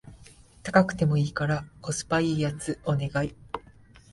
[0.63, 3.35] 高くてもいいからコスパ良いやつお願い